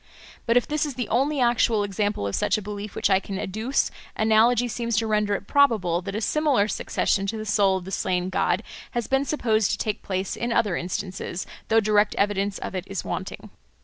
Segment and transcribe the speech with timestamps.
[0.47, 3.37] But if this is the only actual example of such a belief which I can
[3.37, 7.85] adduce, analogy seems to render it probable that a similar succession to the soul of
[7.85, 8.63] the slain god
[8.97, 13.03] has been supposed to take place in other instances, though direct evidence of it is
[13.05, 13.51] wanting.